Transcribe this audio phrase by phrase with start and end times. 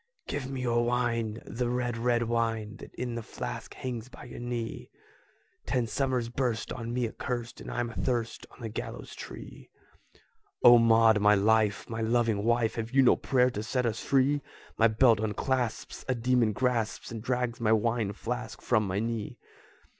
[0.25, 4.39] "Give me your wine, the red, red wine, That in the flask hangs by your
[4.39, 4.89] knee!
[5.67, 9.69] Ten summers burst on me accurst, And I'm athirst on the gallows tree."
[10.63, 11.87] "O Maud, my life!
[11.87, 12.73] my loving wife!
[12.77, 14.41] Have you no prayer to set us free?
[14.75, 19.37] My belt unclasps, a demon grasps And drags my wine flask from my knee!"